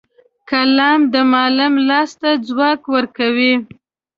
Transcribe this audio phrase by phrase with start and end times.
[0.49, 3.53] قلم د معلم لاس ته ځواک ورکوي